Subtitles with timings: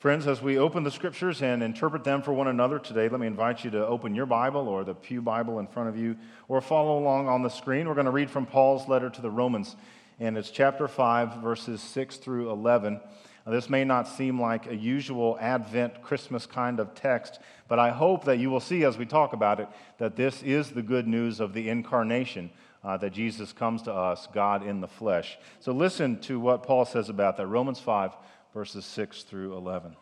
[0.00, 3.26] Friends, as we open the scriptures and interpret them for one another today, let me
[3.26, 6.16] invite you to open your Bible or the Pew Bible in front of you
[6.48, 7.86] or follow along on the screen.
[7.86, 9.76] We're going to read from Paul's letter to the Romans,
[10.18, 12.98] and it's chapter 5, verses 6 through 11.
[13.44, 17.38] Now, this may not seem like a usual Advent Christmas kind of text,
[17.68, 20.70] but I hope that you will see as we talk about it that this is
[20.70, 22.48] the good news of the incarnation.
[22.82, 25.36] Uh, that Jesus comes to us, God in the flesh.
[25.58, 27.46] So listen to what Paul says about that.
[27.46, 28.12] Romans 5,
[28.52, 29.96] verses 6 through 11.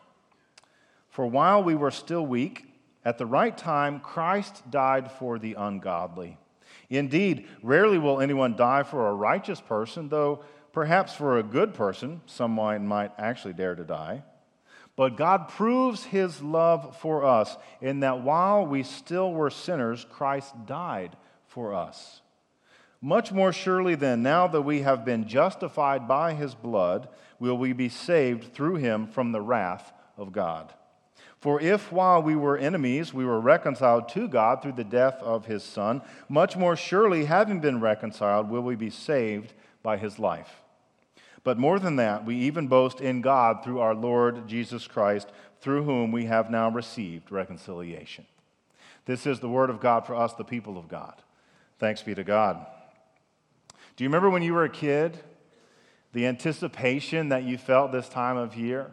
[1.09, 2.65] For while we were still weak,
[3.05, 6.37] at the right time, Christ died for the ungodly.
[6.89, 12.21] Indeed, rarely will anyone die for a righteous person, though perhaps for a good person,
[12.25, 14.23] someone might actually dare to die.
[14.95, 20.53] But God proves his love for us in that while we still were sinners, Christ
[20.65, 21.15] died
[21.47, 22.21] for us.
[23.01, 27.07] Much more surely, then, now that we have been justified by his blood,
[27.39, 30.73] will we be saved through him from the wrath of God.
[31.39, 35.45] For if while we were enemies, we were reconciled to God through the death of
[35.45, 40.61] his Son, much more surely, having been reconciled, will we be saved by his life.
[41.45, 45.29] But more than that, we even boast in God through our Lord Jesus Christ,
[45.61, 48.25] through whom we have now received reconciliation.
[49.05, 51.15] This is the word of God for us, the people of God.
[51.79, 52.65] Thanks be to God.
[53.99, 55.19] Do you remember when you were a kid?
[56.13, 58.91] The anticipation that you felt this time of year?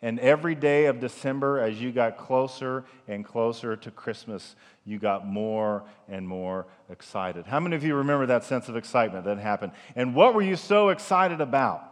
[0.00, 5.26] And every day of December, as you got closer and closer to Christmas, you got
[5.26, 7.46] more and more excited.
[7.46, 9.72] How many of you remember that sense of excitement that happened?
[9.96, 11.82] And what were you so excited about?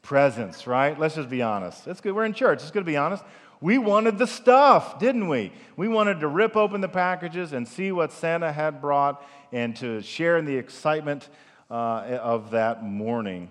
[0.00, 0.98] Presents, right?
[0.98, 1.86] Let's just be honest.
[1.86, 2.14] It's good.
[2.14, 2.62] We're in church.
[2.62, 3.22] It's good to be honest.
[3.64, 5.50] We wanted the stuff, didn't we?
[5.74, 10.02] We wanted to rip open the packages and see what Santa had brought and to
[10.02, 11.30] share in the excitement
[11.70, 13.50] uh, of that morning.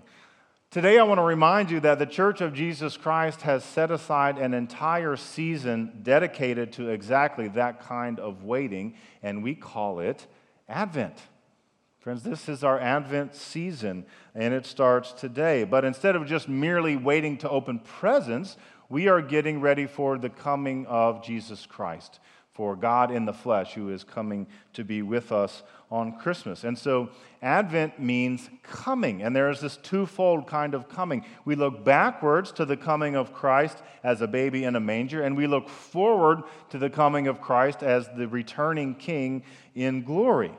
[0.70, 4.38] Today, I want to remind you that the Church of Jesus Christ has set aside
[4.38, 10.28] an entire season dedicated to exactly that kind of waiting, and we call it
[10.68, 11.18] Advent.
[11.98, 14.04] Friends, this is our Advent season,
[14.34, 15.64] and it starts today.
[15.64, 18.58] But instead of just merely waiting to open presents,
[18.88, 22.20] we are getting ready for the coming of Jesus Christ,
[22.52, 26.64] for God in the flesh, who is coming to be with us on Christmas.
[26.64, 27.10] And so
[27.42, 31.24] Advent means coming, and there is this twofold kind of coming.
[31.44, 35.36] We look backwards to the coming of Christ as a baby in a manger, and
[35.36, 39.42] we look forward to the coming of Christ as the returning king
[39.74, 40.52] in glory.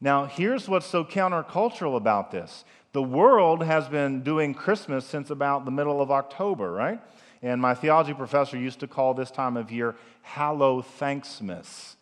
[0.00, 5.64] Now, here's what's so countercultural about this the world has been doing Christmas since about
[5.64, 7.00] the middle of October, right?
[7.44, 11.96] And my theology professor used to call this time of year Hallow Thanksmas.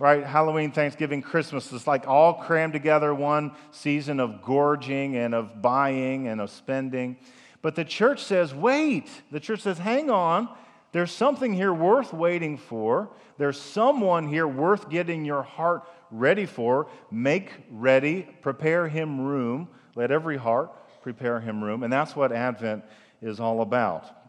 [0.00, 0.24] Right?
[0.24, 1.72] Halloween, Thanksgiving, Christmas.
[1.72, 7.16] It's like all crammed together one season of gorging and of buying and of spending.
[7.62, 9.08] But the church says, wait.
[9.30, 10.48] The church says, hang on.
[10.90, 13.08] There's something here worth waiting for.
[13.38, 16.88] There's someone here worth getting your heart ready for.
[17.08, 19.68] Make ready, prepare him room.
[19.94, 20.72] Let every heart
[21.02, 21.84] prepare him room.
[21.84, 22.84] And that's what Advent
[23.20, 24.21] is all about.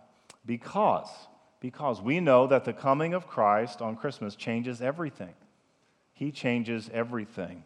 [0.45, 1.09] Because,
[1.59, 5.33] because we know that the coming of Christ on Christmas changes everything.
[6.13, 7.63] He changes everything.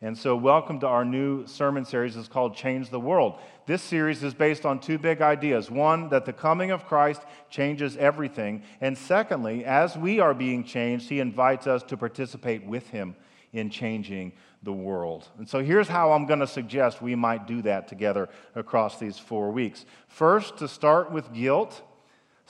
[0.00, 2.16] And so, welcome to our new sermon series.
[2.16, 3.40] It's called Change the World.
[3.66, 5.72] This series is based on two big ideas.
[5.72, 8.62] One, that the coming of Christ changes everything.
[8.80, 13.16] And secondly, as we are being changed, he invites us to participate with him
[13.52, 15.26] in changing the world.
[15.36, 19.18] And so, here's how I'm going to suggest we might do that together across these
[19.18, 19.84] four weeks.
[20.06, 21.82] First, to start with guilt.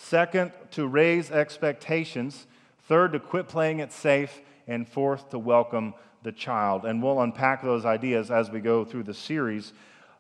[0.01, 2.47] Second, to raise expectations.
[2.85, 4.41] Third, to quit playing it safe.
[4.69, 5.93] And fourth, to welcome
[6.23, 6.85] the child.
[6.85, 9.73] And we'll unpack those ideas as we go through the series.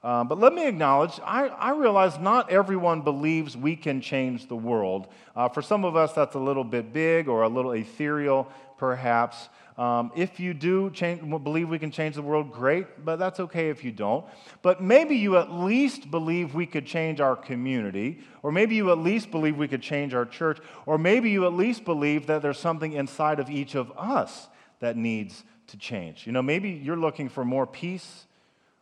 [0.02, 4.54] Um, but let me acknowledge, I, I, realize not everyone believes we can change the
[4.54, 5.08] world.
[5.34, 9.48] Uh, for some of us, that's a little bit big or a little ethereal, perhaps.
[9.76, 13.70] Um, if you do change, believe we can change the world, great, but that's okay
[13.70, 14.24] if you don't.
[14.62, 18.98] But maybe you at least believe we could change our community, or maybe you at
[18.98, 22.58] least believe we could change our church, or maybe you at least believe that there's
[22.58, 24.48] something inside of each of us
[24.78, 26.24] that needs to change.
[26.24, 28.26] You know, maybe you're looking for more peace,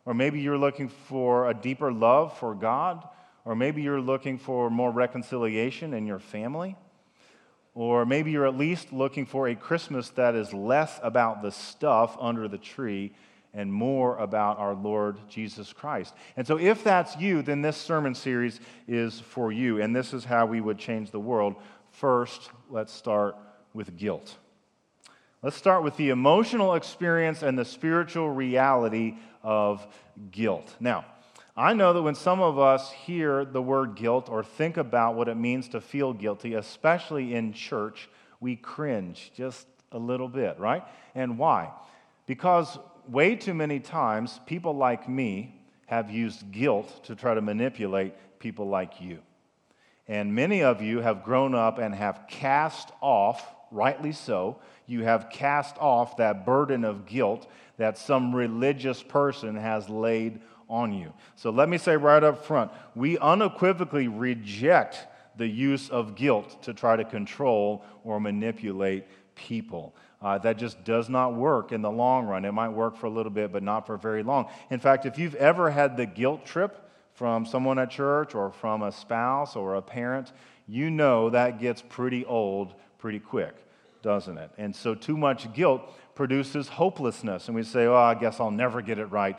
[0.07, 3.05] or maybe you're looking for a deeper love for God,
[3.43, 6.77] or maybe you're looking for more reconciliation in your family.
[7.73, 12.15] Or maybe you're at least looking for a Christmas that is less about the stuff
[12.21, 13.11] under the tree
[13.53, 16.13] and more about our Lord Jesus Christ.
[16.37, 19.81] And so, if that's you, then this sermon series is for you.
[19.81, 21.55] And this is how we would change the world.
[21.91, 23.35] First, let's start
[23.73, 24.37] with guilt.
[25.43, 29.17] Let's start with the emotional experience and the spiritual reality
[29.47, 29.87] of
[30.29, 30.75] guilt.
[30.81, 31.05] Now,
[31.55, 35.29] I know that when some of us hear the word guilt or think about what
[35.29, 38.09] it means to feel guilty, especially in church,
[38.41, 40.83] we cringe just a little bit, right?
[41.15, 41.71] And why?
[42.25, 42.77] Because
[43.07, 45.55] way too many times, people like me
[45.85, 49.19] have used guilt to try to manipulate people like you.
[50.09, 55.29] And many of you have grown up and have cast off, rightly so, you have
[55.29, 57.47] cast off that burden of guilt
[57.77, 60.39] that some religious person has laid
[60.69, 61.13] on you.
[61.35, 65.07] So let me say right up front we unequivocally reject
[65.37, 69.05] the use of guilt to try to control or manipulate
[69.35, 69.95] people.
[70.19, 72.43] Uh, that just does not work in the long run.
[72.43, 74.49] It might work for a little bit, but not for very long.
[74.71, 78.81] In fact, if you've ever had the guilt trip from someone at church or from
[78.81, 80.33] a spouse or a parent,
[80.67, 83.55] you know that gets pretty old pretty quick,
[84.07, 84.49] doesn't it?
[84.57, 85.81] And so, too much guilt
[86.15, 87.49] produces hopelessness.
[87.49, 89.37] And we say, oh, I guess I'll never get it right.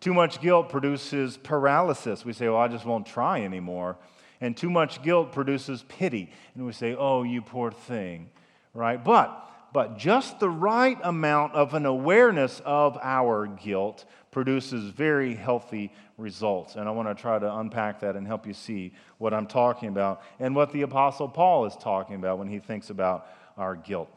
[0.00, 2.24] Too much guilt produces paralysis.
[2.24, 3.96] We say, oh, I just won't try anymore.
[4.40, 6.32] And too much guilt produces pity.
[6.56, 8.30] And we say, oh, you poor thing,
[8.74, 9.02] right?
[9.02, 15.92] But but just the right amount of an awareness of our guilt produces very healthy
[16.16, 16.74] results.
[16.74, 19.88] And I want to try to unpack that and help you see what I'm talking
[19.88, 23.28] about and what the Apostle Paul is talking about when he thinks about
[23.58, 24.08] our guilt.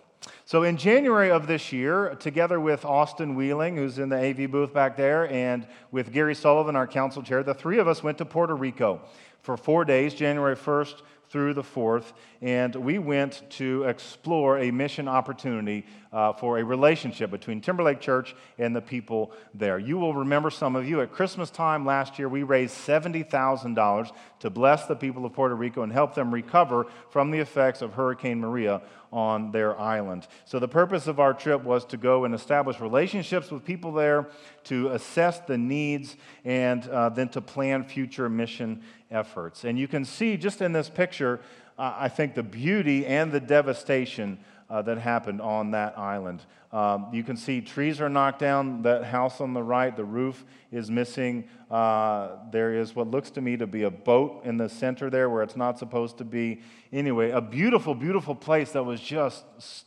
[0.46, 4.72] So, in January of this year, together with Austin Wheeling, who's in the AV booth
[4.72, 8.26] back there, and with Gary Sullivan, our council chair, the three of us went to
[8.26, 9.02] Puerto Rico
[9.42, 12.12] for four days, January 1st through the 4th,
[12.42, 18.36] and we went to explore a mission opportunity uh, for a relationship between Timberlake Church
[18.58, 19.80] and the people there.
[19.80, 24.50] You will remember some of you at Christmas time last year, we raised $70,000 to
[24.50, 28.40] bless the people of Puerto Rico and help them recover from the effects of Hurricane
[28.40, 28.82] Maria
[29.14, 30.28] on their island.
[30.46, 34.30] So, the purpose of our trip was to go and establish relationships with people there,
[34.66, 36.16] to assess the needs,
[36.46, 39.66] and uh, then to plan future mission efforts.
[39.66, 41.42] And you can see just in this picture,
[41.78, 44.40] uh, I think, the beauty and the devastation
[44.72, 46.42] uh, that happened on that island.
[46.72, 48.84] Um, you can see trees are knocked down.
[48.84, 51.44] That house on the right, the roof is missing.
[51.70, 55.30] Uh, there is what looks to me to be a boat in the center there
[55.30, 56.62] where it's not supposed to be.
[56.94, 59.44] Anyway, a beautiful, beautiful place that was just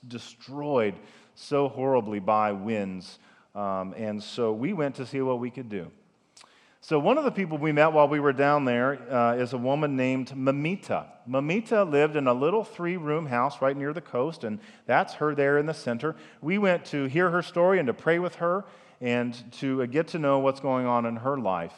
[0.06, 0.94] destroyed
[1.34, 3.18] so horribly by winds.
[3.54, 5.90] Um, and so we went to see what we could do.
[6.86, 9.56] So, one of the people we met while we were down there uh, is a
[9.56, 11.06] woman named Mamita.
[11.26, 15.34] Mamita lived in a little three room house right near the coast, and that's her
[15.34, 16.14] there in the center.
[16.42, 18.66] We went to hear her story and to pray with her
[19.00, 21.72] and to uh, get to know what's going on in her life.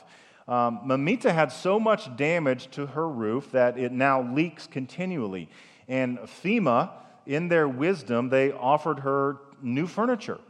[0.49, 5.49] Um, Mamita had so much damage to her roof that it now leaks continually.
[5.87, 6.91] And FEMA,
[7.27, 10.41] in their wisdom, they offered her new furniture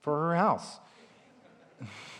[0.00, 0.78] for her house.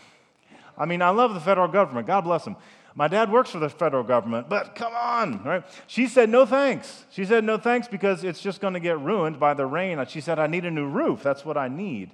[0.77, 2.07] I mean, I love the federal government.
[2.07, 2.55] God bless them.
[2.95, 5.63] My dad works for the federal government, but come on, right?
[5.85, 7.05] She said no thanks.
[7.11, 10.03] She said no thanks because it's just going to get ruined by the rain.
[10.07, 11.21] She said, I need a new roof.
[11.21, 12.09] That's what I need.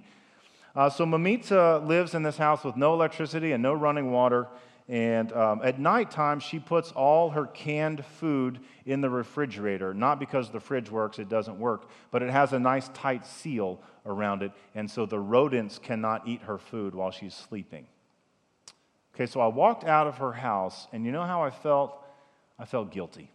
[0.75, 4.47] Uh, so Mamita lives in this house with no electricity and no running water.
[4.89, 10.49] And um, at nighttime, she puts all her canned food in the refrigerator, not because
[10.49, 14.51] the fridge works, it doesn't work, but it has a nice tight seal around it.
[14.75, 17.85] And so the rodents cannot eat her food while she's sleeping.
[19.13, 22.03] Okay, so I walked out of her house, and you know how I felt?
[22.57, 23.29] I felt guilty.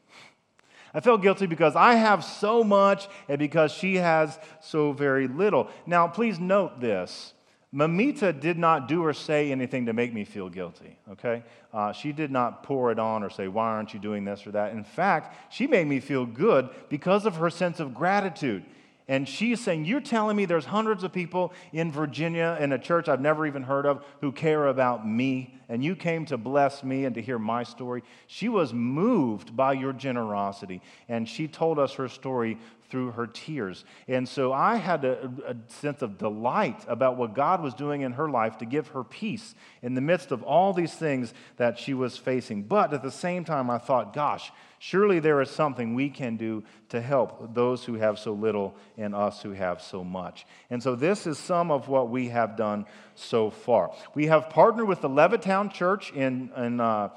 [0.95, 5.69] I felt guilty because I have so much and because she has so very little.
[5.87, 7.35] Now, please note this.
[7.75, 11.43] Mamita did not do or say anything to make me feel guilty, okay?
[11.73, 14.53] Uh, she did not pour it on or say, Why aren't you doing this or
[14.53, 14.73] that?
[14.73, 18.65] In fact, she made me feel good because of her sense of gratitude.
[19.07, 23.07] And she's saying, You're telling me there's hundreds of people in Virginia in a church
[23.07, 27.05] I've never even heard of who care about me, and you came to bless me
[27.05, 28.03] and to hear my story.
[28.27, 32.59] She was moved by your generosity, and she told us her story
[32.91, 33.85] through her tears.
[34.07, 38.13] And so I had a, a, sense of delight about what God was doing in
[38.13, 41.93] her life to give her peace in the midst of all these things that she
[41.93, 42.63] was facing.
[42.63, 46.65] But at the same time, I thought, gosh, surely there is something we can do
[46.89, 50.47] to help those who have so little and us who have so much.
[50.71, 53.93] And so this is some of what we have done so far.
[54.15, 57.11] We have partnered with the Levittown Church in, in uh,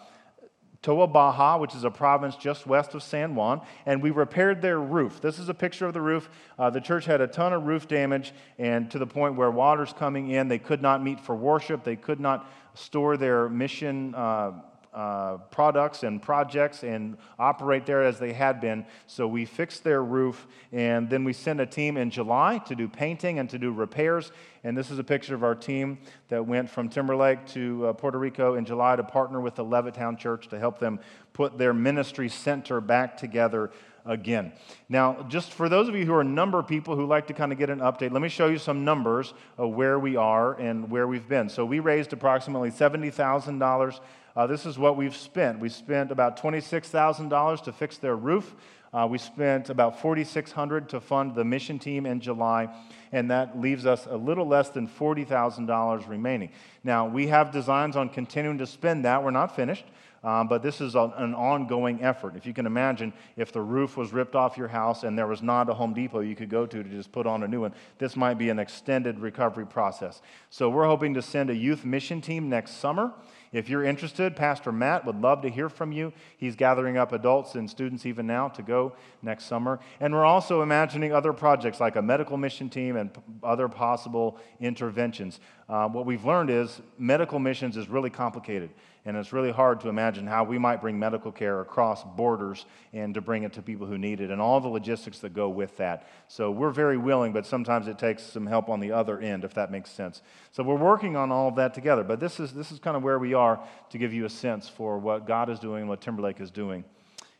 [0.82, 4.80] Toa Baja, which is a province just west of San Juan, and we repaired their
[4.80, 5.22] roof.
[5.22, 6.28] This is a picture of the roof.
[6.58, 9.94] Uh, the church had a ton of roof damage, and to the point where water's
[9.94, 10.48] coming in.
[10.48, 14.16] They could not meet for worship, they could not store their mission.
[14.16, 14.54] Uh,
[14.94, 18.86] uh, products and projects and operate there as they had been.
[19.08, 22.88] So we fixed their roof, and then we sent a team in July to do
[22.88, 24.32] painting and to do repairs.
[24.64, 28.20] And this is a picture of our team that went from Timberlake to uh, Puerto
[28.20, 31.00] Rico in July to partner with the Levittown Church to help them
[31.34, 33.72] put their ministry center back together
[34.06, 34.52] again.
[34.90, 37.58] Now, just for those of you who are number people who like to kind of
[37.58, 41.08] get an update, let me show you some numbers of where we are and where
[41.08, 41.50] we've been.
[41.50, 44.00] So we raised approximately $70,000
[44.36, 45.60] uh, this is what we've spent.
[45.60, 48.56] We spent about $26,000 to fix their roof.
[48.94, 52.74] Uh, we spent about 4600 to fund the mission team in July,
[53.12, 56.50] and that leaves us a little less than $40,000 remaining.
[56.84, 59.24] Now, we have designs on continuing to spend that.
[59.24, 59.86] We're not finished.
[60.24, 62.36] Um, but this is an ongoing effort.
[62.36, 65.42] If you can imagine, if the roof was ripped off your house and there was
[65.42, 67.74] not a Home Depot you could go to to just put on a new one,
[67.98, 70.22] this might be an extended recovery process.
[70.52, 73.14] So we're hoping to send a youth mission team next summer.
[73.52, 76.14] If you're interested, Pastor Matt would love to hear from you.
[76.38, 79.80] He's gathering up adults and students even now to go next summer.
[80.00, 83.12] And we're also imagining other projects like a medical mission team and
[83.44, 85.40] other possible interventions.
[85.68, 88.70] Uh, what we've learned is medical missions is really complicated.
[89.04, 93.16] And it's really hard to imagine how we might bring medical care across borders and
[93.16, 95.76] to bring it to people who need it and all the logistics that go with
[95.78, 96.08] that.
[96.28, 99.56] So we're very willing, but sometimes it takes some help on the other end, if
[99.56, 100.22] that makes sense.
[100.52, 102.04] So we're working on all of that together.
[102.04, 104.70] But this is, this is kind of where we are to give you a sense
[104.70, 106.84] for what God is doing and what Timberlake is doing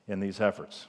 [0.08, 0.88] in these efforts.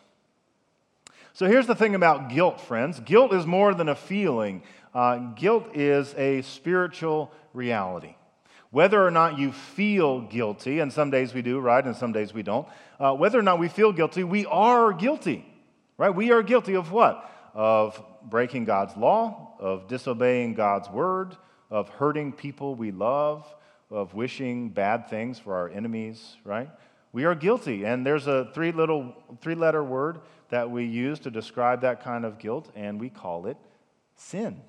[1.35, 4.63] So here's the thing about guilt, friends guilt is more than a feeling,
[4.95, 8.17] uh, guilt is a spiritual reality.
[8.73, 12.33] Whether or not you feel guilty, and some days we do, right, and some days
[12.33, 12.67] we don't,
[12.99, 15.45] uh, whether or not we feel guilty, we are guilty,
[15.99, 16.09] right?
[16.09, 17.31] We are guilty of what?
[17.53, 21.37] Of breaking God's law, of disobeying God's word,
[21.71, 23.45] of hurting people we love,
[23.91, 26.71] of wishing bad things for our enemies, right?
[27.13, 27.85] We are guilty.
[27.85, 32.25] And there's a three little three letter word that we use to describe that kind
[32.25, 33.59] of guilt, and we call it
[34.15, 34.63] sin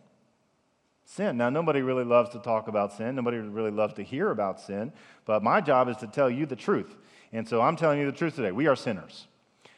[1.05, 1.38] sin.
[1.38, 3.15] Now, nobody really loves to talk about sin.
[3.15, 4.91] Nobody really loves to hear about sin.
[5.25, 6.95] But my job is to tell you the truth.
[7.31, 8.51] And so I'm telling you the truth today.
[8.51, 9.27] We are sinners.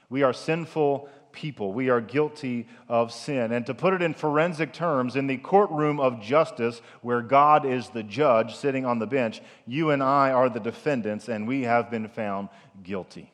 [0.09, 1.73] We are sinful people.
[1.73, 3.51] We are guilty of sin.
[3.51, 7.89] And to put it in forensic terms, in the courtroom of justice, where God is
[7.89, 11.91] the judge sitting on the bench, you and I are the defendants, and we have
[11.91, 12.49] been found
[12.83, 13.31] guilty.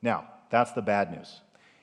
[0.00, 1.40] Now, that's the bad news.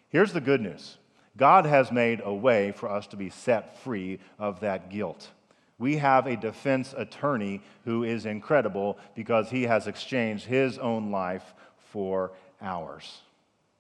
[0.10, 0.98] Here's the good news
[1.38, 5.30] God has made a way for us to be set free of that guilt.
[5.78, 11.54] We have a defense attorney who is incredible because he has exchanged his own life
[11.92, 13.22] for ours.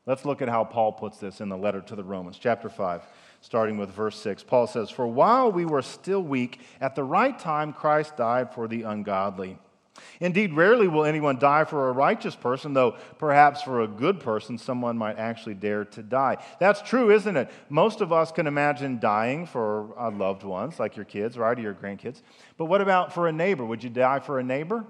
[0.05, 3.01] Let's look at how Paul puts this in the letter to the Romans, chapter 5,
[3.41, 4.43] starting with verse 6.
[4.43, 8.67] Paul says, For while we were still weak, at the right time Christ died for
[8.67, 9.57] the ungodly.
[10.19, 14.57] Indeed, rarely will anyone die for a righteous person, though perhaps for a good person,
[14.57, 16.37] someone might actually dare to die.
[16.59, 17.49] That's true, isn't it?
[17.69, 21.61] Most of us can imagine dying for our loved ones, like your kids, right, or
[21.61, 22.21] your grandkids.
[22.57, 23.65] But what about for a neighbor?
[23.65, 24.85] Would you die for a neighbor?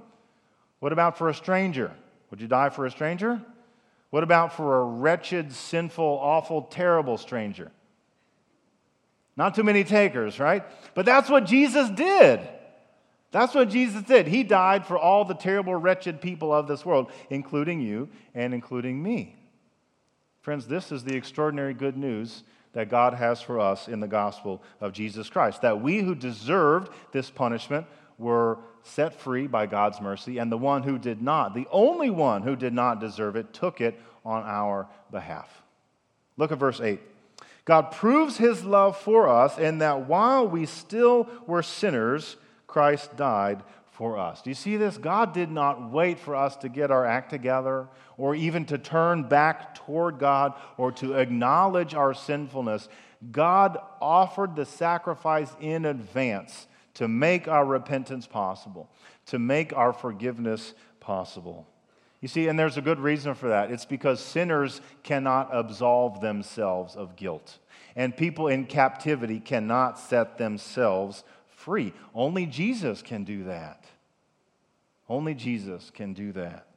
[0.80, 1.92] What about for a stranger?
[2.30, 3.42] Would you die for a stranger?
[4.10, 7.72] What about for a wretched, sinful, awful, terrible stranger?
[9.38, 10.64] Not too many takers, right?
[10.94, 12.40] But that's what Jesus did.
[13.36, 14.28] That's what Jesus did.
[14.28, 19.04] He died for all the terrible, wretched people of this world, including you and including
[19.04, 19.36] me.
[20.40, 24.64] Friends, this is the extraordinary good news that God has for us in the gospel
[24.80, 27.88] of Jesus Christ that we who deserved this punishment
[28.18, 32.42] were set free by God's mercy, and the one who did not, the only one
[32.42, 35.62] who did not deserve it, took it on our behalf.
[36.38, 37.02] Look at verse 8.
[37.66, 42.38] God proves his love for us in that while we still were sinners,
[42.76, 44.42] Christ died for us.
[44.42, 44.98] Do you see this?
[44.98, 49.24] God did not wait for us to get our act together or even to turn
[49.30, 52.90] back toward God or to acknowledge our sinfulness.
[53.32, 58.90] God offered the sacrifice in advance to make our repentance possible,
[59.28, 61.66] to make our forgiveness possible.
[62.20, 63.72] You see, and there's a good reason for that.
[63.72, 67.58] It's because sinners cannot absolve themselves of guilt,
[67.96, 71.24] and people in captivity cannot set themselves
[71.66, 71.94] free.
[72.14, 73.84] Only Jesus can do that.
[75.10, 76.68] Only Jesus can do that.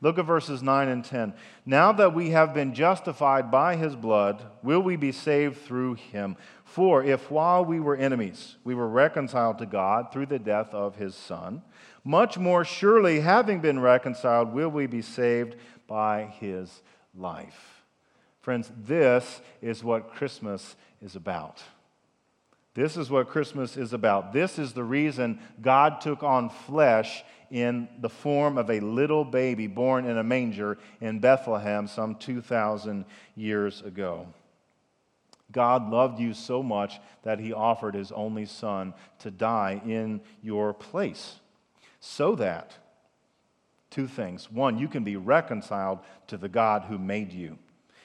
[0.00, 1.34] Look at verses 9 and 10.
[1.64, 6.36] Now that we have been justified by his blood, will we be saved through him?
[6.64, 10.96] For if while we were enemies, we were reconciled to God through the death of
[10.96, 11.62] his Son,
[12.02, 15.54] much more surely, having been reconciled, will we be saved
[15.86, 16.82] by his
[17.14, 17.84] life.
[18.40, 21.62] Friends, this is what Christmas is about.
[22.74, 24.32] This is what Christmas is about.
[24.32, 29.66] This is the reason God took on flesh in the form of a little baby
[29.66, 33.04] born in a manger in Bethlehem some 2,000
[33.36, 34.26] years ago.
[35.52, 40.72] God loved you so much that he offered his only son to die in your
[40.72, 41.36] place.
[42.00, 42.72] So that,
[43.90, 44.50] two things.
[44.50, 45.98] One, you can be reconciled
[46.28, 47.58] to the God who made you.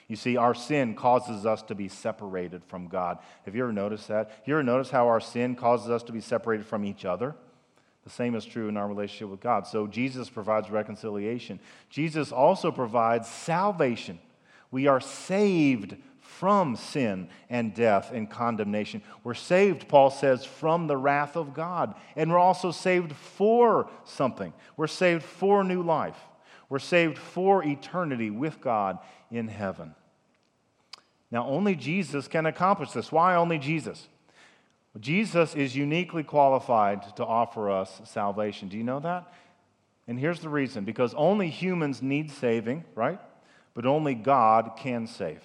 [0.08, 3.20] You see, our sin causes us to be separated from God.
[3.46, 4.32] Have you ever noticed that?
[4.46, 7.36] You ever notice how our sin causes us to be separated from each other?
[8.06, 9.68] The same is true in our relationship with God.
[9.68, 11.60] So Jesus provides reconciliation.
[11.90, 14.20] Jesus also provides salvation.
[14.72, 19.02] We are saved from sin and death and condemnation.
[19.26, 21.96] We're saved, Paul says, from the wrath of God.
[22.16, 24.54] And we're also saved for something.
[24.78, 26.18] We're saved for new life.
[26.70, 29.00] We're saved for eternity with God
[29.32, 29.96] in heaven.
[31.32, 33.12] Now, only Jesus can accomplish this.
[33.12, 34.08] Why only Jesus?
[35.00, 38.68] Jesus is uniquely qualified to offer us salvation.
[38.70, 39.32] Do you know that?
[40.08, 43.20] And here's the reason because only humans need saving, right?
[43.74, 45.44] But only God can save.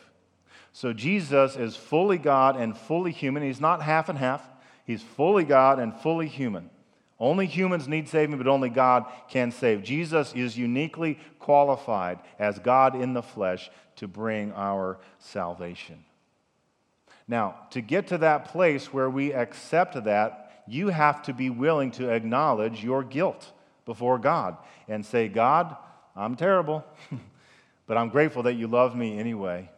[0.72, 3.42] So Jesus is fully God and fully human.
[3.42, 4.48] He's not half and half,
[4.86, 6.70] He's fully God and fully human.
[7.22, 9.84] Only humans need saving, but only God can save.
[9.84, 16.04] Jesus is uniquely qualified as God in the flesh to bring our salvation.
[17.28, 21.92] Now, to get to that place where we accept that, you have to be willing
[21.92, 23.52] to acknowledge your guilt
[23.84, 24.56] before God
[24.88, 25.76] and say, God,
[26.16, 26.84] I'm terrible,
[27.86, 29.70] but I'm grateful that you love me anyway.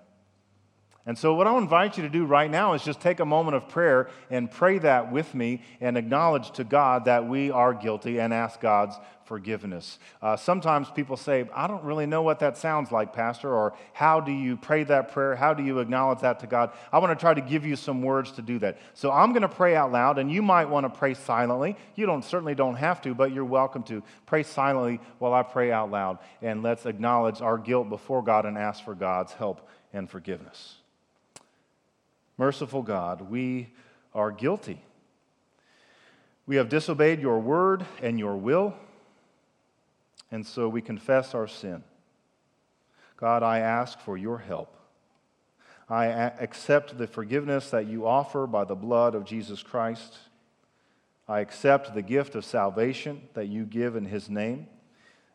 [1.06, 3.56] And so, what I'll invite you to do right now is just take a moment
[3.56, 8.18] of prayer and pray that with me and acknowledge to God that we are guilty
[8.18, 8.96] and ask God's
[9.26, 9.99] forgiveness.
[10.23, 14.20] Uh, sometimes people say, I don't really know what that sounds like, Pastor, or how
[14.20, 15.37] do you pray that prayer?
[15.37, 16.73] How do you acknowledge that to God?
[16.90, 18.78] I want to try to give you some words to do that.
[18.94, 21.76] So, I'm going to pray out loud, and you might want to pray silently.
[21.96, 24.02] You don't, certainly don't have to, but you're welcome to.
[24.25, 28.56] Pray silently while I pray out loud, and let's acknowledge our guilt before God and
[28.56, 30.76] ask for God's help and forgiveness.
[32.37, 33.69] Merciful God, we
[34.14, 34.81] are guilty.
[36.47, 38.75] We have disobeyed your word and your will,
[40.31, 41.83] and so we confess our sin.
[43.17, 44.76] God, I ask for your help.
[45.88, 50.17] I accept the forgiveness that you offer by the blood of Jesus Christ.
[51.28, 54.67] I accept the gift of salvation that you give in his name.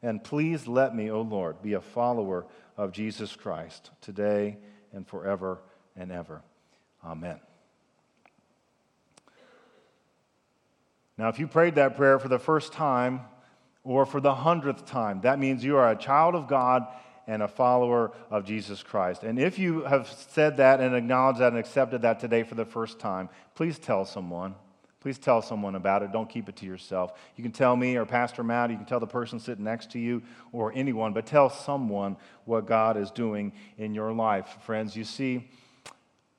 [0.01, 2.45] And please let me, O oh Lord, be a follower
[2.77, 4.57] of Jesus Christ today
[4.93, 5.59] and forever
[5.95, 6.41] and ever.
[7.03, 7.39] Amen.
[11.17, 13.21] Now, if you prayed that prayer for the first time
[13.83, 16.87] or for the hundredth time, that means you are a child of God
[17.27, 19.23] and a follower of Jesus Christ.
[19.23, 22.65] And if you have said that and acknowledged that and accepted that today for the
[22.65, 24.55] first time, please tell someone.
[24.99, 26.11] Please tell someone about it.
[26.11, 27.17] Don't keep it to yourself.
[27.35, 29.99] You can tell me or Pastor Matt, you can tell the person sitting next to
[29.99, 34.57] you or anyone, but tell someone what God is doing in your life.
[34.61, 35.49] Friends, you see,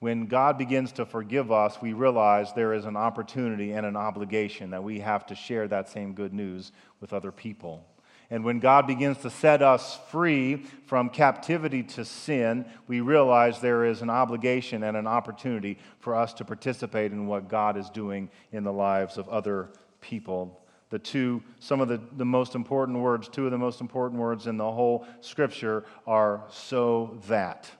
[0.00, 4.70] when God begins to forgive us, we realize there is an opportunity and an obligation
[4.70, 7.86] that we have to share that same good news with other people.
[8.30, 13.84] And when God begins to set us free from captivity to sin, we realize there
[13.84, 18.30] is an obligation and an opportunity for us to participate in what God is doing
[18.52, 19.68] in the lives of other
[20.00, 20.64] people.
[20.88, 24.46] The two, some of the, the most important words, two of the most important words
[24.46, 27.70] in the whole scripture are so that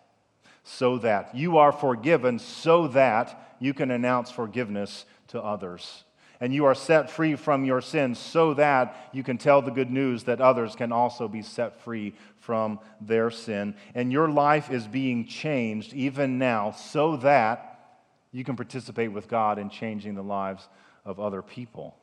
[0.76, 6.04] so that you are forgiven, so that you can announce forgiveness to others.
[6.40, 9.90] And you are set free from your sins so that you can tell the good
[9.90, 13.74] news that others can also be set free from their sin.
[13.94, 17.98] And your life is being changed even now so that
[18.33, 20.66] you can participate with God in changing the lives
[21.04, 21.96] of other people.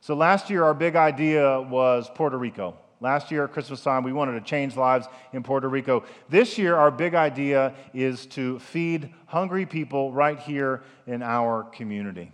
[0.00, 2.76] So last year, our big idea was Puerto Rico.
[3.00, 6.04] Last year at Christmas time, we wanted to change lives in Puerto Rico.
[6.30, 12.32] This year, our big idea is to feed hungry people right here in our community.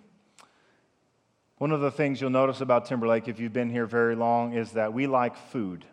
[1.58, 4.72] One of the things you'll notice about Timberlake, if you've been here very long, is
[4.72, 5.84] that we like food.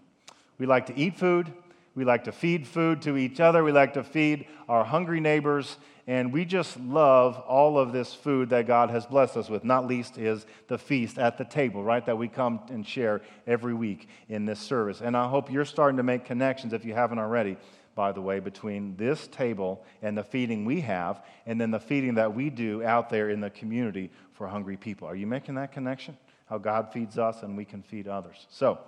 [0.58, 1.52] We like to eat food,
[2.00, 5.76] we like to feed food to each other, we like to feed our hungry neighbors,
[6.08, 9.66] and we just love all of this food that God has blessed us with.
[9.66, 12.06] Not least is the feast at the table, right?
[12.06, 15.02] That we come and share every week in this service.
[15.02, 17.58] And I hope you're starting to make connections, if you haven't already,
[17.96, 22.16] by the way, between this table and the feeding we have, and then the feeding
[22.16, 25.06] that we do out there in the community for hungry people.
[25.06, 26.18] Are you making that connection?
[26.46, 28.48] How God feeds us and we can feed others.
[28.50, 28.80] So,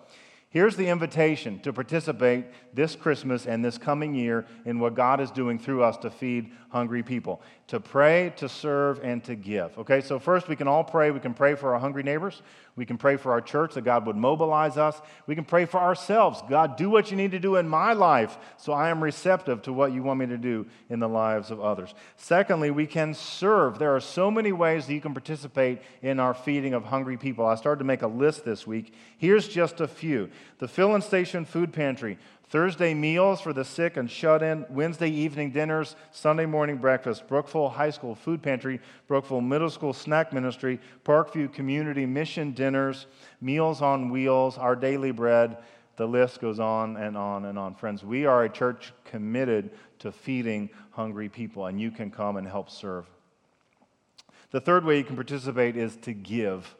[0.51, 5.31] Here's the invitation to participate this Christmas and this coming year in what God is
[5.31, 9.77] doing through us to feed hungry people to pray, to serve, and to give.
[9.77, 11.09] Okay, so first we can all pray.
[11.09, 12.41] We can pray for our hungry neighbors.
[12.75, 15.01] We can pray for our church that God would mobilize us.
[15.25, 16.41] We can pray for ourselves.
[16.49, 19.71] God, do what you need to do in my life so I am receptive to
[19.71, 21.93] what you want me to do in the lives of others.
[22.17, 23.79] Secondly, we can serve.
[23.79, 27.45] There are so many ways that you can participate in our feeding of hungry people.
[27.45, 28.93] I started to make a list this week.
[29.17, 32.17] Here's just a few the Fill-In Station Food Pantry.
[32.49, 37.69] Thursday meals for the sick and shut in, Wednesday evening dinners, Sunday morning breakfast, Brookville
[37.69, 43.07] High School Food Pantry, Brookville Middle School Snack Ministry, Parkview Community Mission dinners,
[43.39, 45.59] Meals on Wheels, Our Daily Bread.
[45.95, 47.75] The list goes on and on and on.
[47.75, 52.47] Friends, we are a church committed to feeding hungry people, and you can come and
[52.47, 53.05] help serve.
[54.51, 56.75] The third way you can participate is to give.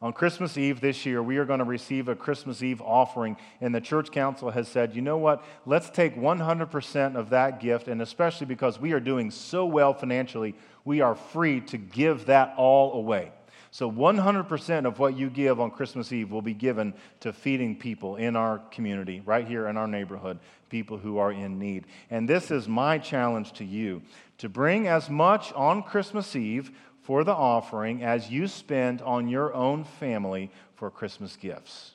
[0.00, 3.74] On Christmas Eve this year, we are going to receive a Christmas Eve offering, and
[3.74, 5.42] the church council has said, you know what?
[5.66, 10.54] Let's take 100% of that gift, and especially because we are doing so well financially,
[10.84, 13.32] we are free to give that all away.
[13.72, 18.14] So 100% of what you give on Christmas Eve will be given to feeding people
[18.14, 20.38] in our community, right here in our neighborhood,
[20.70, 21.86] people who are in need.
[22.08, 24.02] And this is my challenge to you
[24.38, 26.70] to bring as much on Christmas Eve
[27.08, 31.92] for the offering as you spend on your own family for Christmas gifts.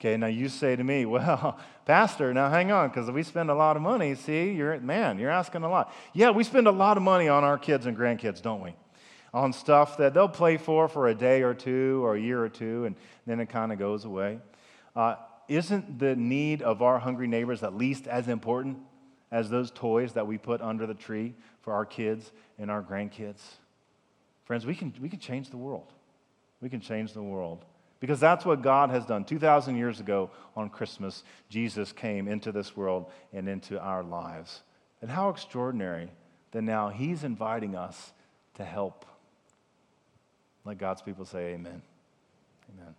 [0.00, 3.54] Okay, now you say to me, well, Pastor, now hang on, because we spend a
[3.54, 4.16] lot of money.
[4.16, 5.94] See, you're, man, you're asking a lot.
[6.12, 8.74] Yeah, we spend a lot of money on our kids and grandkids, don't we?
[9.32, 12.48] On stuff that they'll play for for a day or two or a year or
[12.48, 12.96] two, and
[13.28, 14.40] then it kind of goes away.
[14.96, 15.14] Uh,
[15.46, 18.78] isn't the need of our hungry neighbors at least as important
[19.32, 23.40] as those toys that we put under the tree for our kids and our grandkids.
[24.44, 25.92] Friends, we can, we can change the world.
[26.60, 27.64] We can change the world.
[27.98, 29.24] Because that's what God has done.
[29.24, 34.62] 2,000 years ago on Christmas, Jesus came into this world and into our lives.
[35.00, 36.10] And how extraordinary
[36.50, 38.12] that now He's inviting us
[38.54, 39.06] to help.
[40.64, 41.80] Let God's people say, Amen.
[42.76, 42.94] Amen.